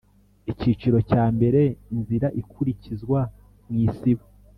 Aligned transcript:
Icyiciro 0.51 0.97
cya 1.09 1.23
mbere 1.35 1.61
Inzira 1.93 2.27
ikurikizwa 2.41 3.19
mwisibo 3.69 4.23